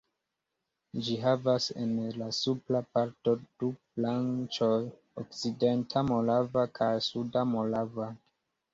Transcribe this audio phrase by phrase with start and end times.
[1.07, 1.91] Ĝi havas en
[2.21, 4.91] la supra parto du branĉojn,
[5.25, 8.15] Okcidenta Morava kaj Suda Morava.